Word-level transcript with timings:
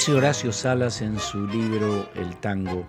Dice 0.00 0.14
Horacio 0.14 0.50
Salas 0.50 1.02
en 1.02 1.18
su 1.18 1.46
libro 1.46 2.08
El 2.14 2.34
tango, 2.36 2.86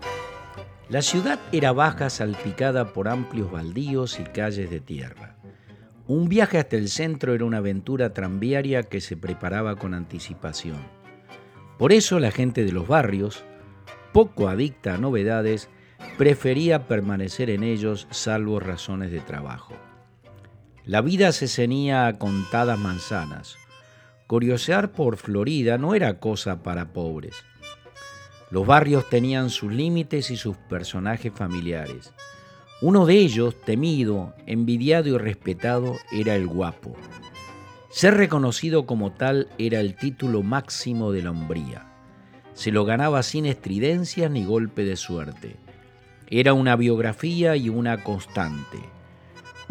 la 0.87 1.01
ciudad 1.01 1.41
era 1.51 1.73
baja 1.73 2.09
salpicada 2.09 2.93
por 2.93 3.09
amplios 3.09 3.51
baldíos 3.51 4.17
y 4.17 4.23
calles 4.23 4.69
de 4.69 4.79
tierra. 4.79 5.35
Un 6.07 6.29
viaje 6.29 6.57
hasta 6.57 6.77
el 6.77 6.87
centro 6.87 7.33
era 7.33 7.43
una 7.43 7.57
aventura 7.57 8.13
tranviaria 8.13 8.83
que 8.83 9.01
se 9.01 9.17
preparaba 9.17 9.75
con 9.75 9.93
anticipación. 9.93 10.77
Por 11.77 11.91
eso 11.91 12.17
la 12.17 12.31
gente 12.31 12.63
de 12.63 12.71
los 12.71 12.87
barrios, 12.87 13.43
poco 14.13 14.47
adicta 14.47 14.93
a 14.93 14.97
novedades, 14.97 15.67
prefería 16.17 16.87
permanecer 16.87 17.49
en 17.49 17.65
ellos 17.65 18.07
salvo 18.09 18.61
razones 18.61 19.11
de 19.11 19.19
trabajo. 19.19 19.75
La 20.85 21.01
vida 21.01 21.33
se 21.33 21.49
cenía 21.49 22.07
a 22.07 22.17
contadas 22.17 22.79
manzanas. 22.79 23.57
Curiosear 24.31 24.93
por 24.93 25.17
Florida 25.17 25.77
no 25.77 25.93
era 25.93 26.21
cosa 26.21 26.63
para 26.63 26.93
pobres. 26.93 27.35
Los 28.49 28.65
barrios 28.65 29.09
tenían 29.09 29.49
sus 29.49 29.73
límites 29.73 30.31
y 30.31 30.37
sus 30.37 30.55
personajes 30.55 31.33
familiares. 31.35 32.13
Uno 32.81 33.05
de 33.05 33.15
ellos, 33.15 33.59
temido, 33.59 34.33
envidiado 34.45 35.09
y 35.09 35.17
respetado, 35.17 35.97
era 36.13 36.35
el 36.35 36.47
guapo. 36.47 36.95
Ser 37.89 38.13
reconocido 38.13 38.85
como 38.85 39.11
tal 39.11 39.49
era 39.57 39.81
el 39.81 39.97
título 39.97 40.43
máximo 40.43 41.11
de 41.11 41.23
la 41.23 41.31
hombría. 41.31 41.91
Se 42.53 42.71
lo 42.71 42.85
ganaba 42.85 43.23
sin 43.23 43.45
estridencias 43.45 44.31
ni 44.31 44.45
golpe 44.45 44.85
de 44.85 44.95
suerte. 44.95 45.57
Era 46.27 46.53
una 46.53 46.77
biografía 46.77 47.57
y 47.57 47.67
una 47.67 48.01
constante. 48.01 48.79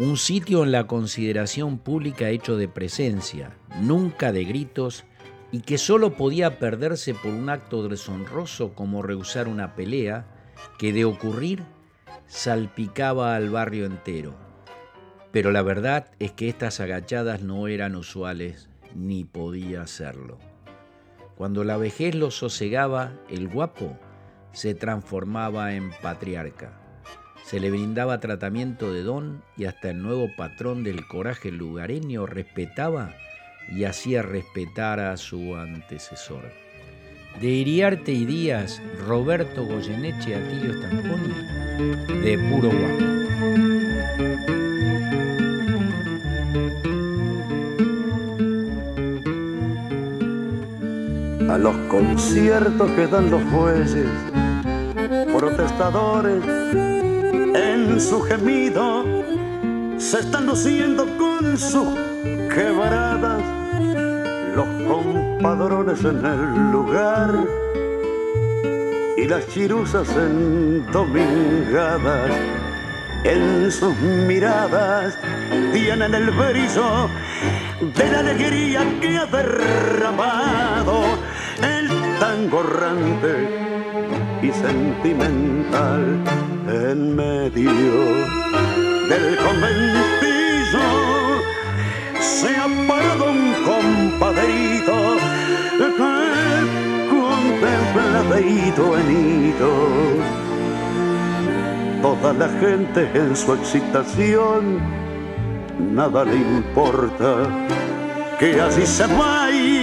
Un 0.01 0.17
sitio 0.17 0.63
en 0.63 0.71
la 0.71 0.87
consideración 0.87 1.77
pública 1.77 2.29
hecho 2.29 2.57
de 2.57 2.67
presencia, 2.67 3.55
nunca 3.81 4.31
de 4.31 4.45
gritos, 4.45 5.05
y 5.51 5.61
que 5.61 5.77
solo 5.77 6.17
podía 6.17 6.57
perderse 6.57 7.13
por 7.13 7.31
un 7.31 7.51
acto 7.51 7.87
deshonroso 7.87 8.73
como 8.73 9.03
rehusar 9.03 9.47
una 9.47 9.75
pelea 9.75 10.25
que 10.79 10.91
de 10.91 11.05
ocurrir 11.05 11.61
salpicaba 12.25 13.35
al 13.35 13.51
barrio 13.51 13.85
entero. 13.85 14.33
Pero 15.31 15.51
la 15.51 15.61
verdad 15.61 16.09
es 16.17 16.31
que 16.31 16.49
estas 16.49 16.79
agachadas 16.79 17.43
no 17.43 17.67
eran 17.67 17.95
usuales 17.95 18.69
ni 18.95 19.23
podía 19.23 19.85
serlo. 19.85 20.39
Cuando 21.35 21.63
la 21.63 21.77
vejez 21.77 22.15
lo 22.15 22.31
sosegaba, 22.31 23.13
el 23.29 23.47
guapo 23.47 23.99
se 24.51 24.73
transformaba 24.73 25.75
en 25.75 25.91
patriarca. 26.01 26.80
Se 27.43 27.59
le 27.59 27.69
brindaba 27.69 28.19
tratamiento 28.19 28.93
de 28.93 29.03
don 29.03 29.43
y 29.57 29.65
hasta 29.65 29.89
el 29.89 30.01
nuevo 30.01 30.29
patrón 30.37 30.83
del 30.83 31.05
coraje 31.07 31.51
lugareño 31.51 32.25
respetaba 32.25 33.13
y 33.69 33.83
hacía 33.83 34.21
respetar 34.21 34.99
a 34.99 35.17
su 35.17 35.55
antecesor. 35.55 36.43
De 37.39 37.47
Iriarte 37.47 38.11
y 38.11 38.25
Díaz, 38.25 38.81
Roberto 39.07 39.65
Goyeneche, 39.65 40.35
Atilio 40.35 40.73
Stamponi, 40.73 41.33
de 42.21 42.37
puro 42.49 42.69
guapo. 42.69 43.11
A 51.51 51.57
los 51.57 51.75
conciertos 51.89 52.91
que 52.91 53.07
dan 53.07 53.29
los 53.29 53.43
jueces, 53.51 54.07
protestadores 55.33 57.00
en 57.53 57.99
su 57.99 58.21
gemido, 58.21 59.03
se 59.97 60.19
están 60.19 60.45
luciendo 60.45 61.05
con 61.17 61.57
sus 61.57 61.97
quebradas 62.53 63.41
los 64.55 64.67
compadrones 64.87 66.01
en 66.03 66.25
el 66.25 66.71
lugar 66.71 67.33
y 69.17 69.27
las 69.27 69.45
chirusas 69.47 70.07
endomingadas 70.15 72.31
en 73.23 73.71
sus 73.71 73.95
miradas 74.27 75.17
tienen 75.73 76.15
el 76.15 76.31
brillo 76.31 77.09
de 77.95 78.11
la 78.11 78.19
alegría 78.19 78.83
que 78.99 79.17
ha 79.17 79.25
derramado 79.25 81.03
el 81.61 81.87
tango 82.19 82.59
errante 82.61 83.60
y 84.43 84.51
sentimental 84.51 86.19
en 86.67 87.15
medio 87.15 87.71
del 89.07 89.37
conventillo 89.37 90.87
se 92.19 92.49
ha 92.55 92.67
parado 92.87 93.31
un 93.31 93.53
compadrito 93.63 94.97
que 95.77 95.87
contempla 97.09 98.35
de 98.35 98.41
hito 98.41 98.97
en 98.97 99.07
hito. 99.49 99.73
Toda 102.01 102.33
la 102.33 102.49
gente 102.59 103.09
en 103.13 103.35
su 103.35 103.53
excitación, 103.53 104.79
nada 105.93 106.25
le 106.25 106.35
importa 106.35 107.47
que 108.39 108.59
así 108.59 108.87
se 108.87 109.05
baile. 109.05 109.80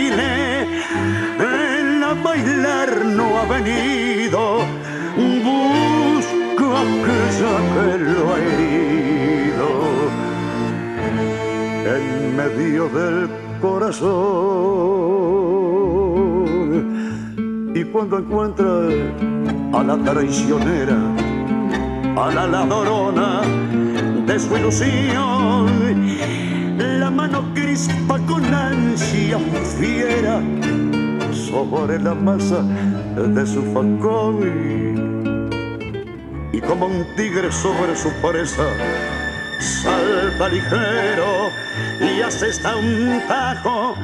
Bailar 2.28 2.90
no 3.06 3.38
ha 3.38 3.44
venido, 3.46 4.40
busca 5.46 6.66
aquella 6.84 7.54
que 7.72 7.86
lo 8.04 8.22
ha 8.30 8.36
herido 8.48 9.68
en 11.96 12.04
medio 12.36 12.82
del 12.90 13.18
corazón. 13.62 14.10
Y 17.74 17.82
cuando 17.84 18.18
encuentra 18.18 18.72
a 19.72 19.82
la 19.84 19.96
traicionera, 19.96 20.98
a 22.14 22.30
la 22.30 22.46
ladrona 22.46 23.40
de 24.26 24.38
su 24.38 24.54
ilusión, 24.54 25.66
la 26.76 27.10
mano 27.10 27.42
crispa 27.54 28.18
con 28.26 28.44
ansia 28.44 29.38
fiera 29.78 30.42
sobre 31.50 31.98
la 31.98 32.14
masa 32.14 32.62
de 33.16 33.46
su 33.46 33.62
facón. 33.72 34.36
Y 36.52 36.60
como 36.60 36.86
un 36.86 37.06
tigre 37.16 37.50
sobre 37.52 37.96
su 37.96 38.10
presa, 38.22 38.64
salta 39.60 40.48
ligero 40.48 41.50
y 42.00 42.20
hace 42.22 42.50
tajo 43.28 43.94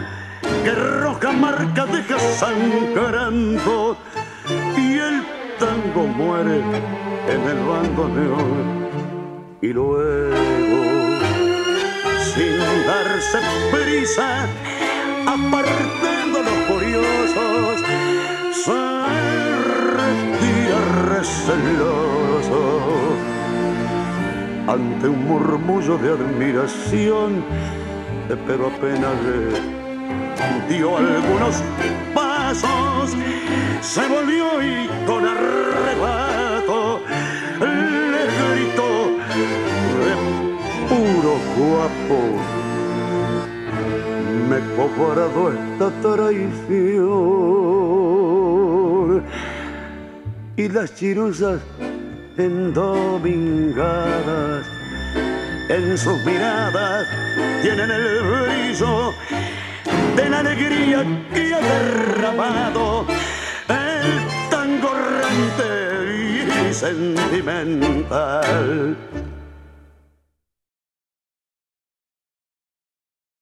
que 0.63 0.73
roja 0.73 1.33
marca 1.33 1.87
deja 1.87 2.19
sangrando 2.19 3.97
y 4.77 4.99
el 4.99 5.23
tango 5.59 6.07
muere 6.07 6.61
en 7.29 7.41
el 7.49 7.61
bandoneón 7.65 8.89
y 9.63 9.69
luego 9.69 10.81
sin 12.35 12.59
darse 12.87 13.39
prisa 13.73 14.47
apartando 15.27 16.43
los 16.43 16.59
se 18.53 18.81
retira 19.99 20.79
receloso 21.17 22.61
ante 24.69 25.09
un 25.09 25.27
murmullo 25.27 25.99
de 25.99 26.11
admiración, 26.11 27.45
pero 28.47 28.69
apenas 28.69 29.15
le 29.25 30.75
dio 30.75 30.97
algunos 30.97 31.63
pasos, 32.15 33.17
se 33.81 34.09
volvió 34.09 34.63
y 34.63 34.89
con 35.07 35.27
arrebato 35.27 36.94
cobrado 44.97 45.53
esta 45.53 45.91
traición 46.03 47.45
y 50.57 50.69
las 50.69 50.95
chiruzas 50.95 51.61
endomingadas. 52.37 54.67
En 55.69 55.97
sus 55.97 56.21
miradas 56.25 57.07
tienen 57.63 57.89
el 57.91 58.23
brillo 58.23 59.13
de 60.17 60.31
la 60.31 60.41
alegría 60.41 61.05
que 61.33 61.55
ha 61.55 61.61
derramado 61.61 63.07
el 63.69 64.51
tango 64.51 64.91
y 66.71 66.75
sentimental. 66.75 68.97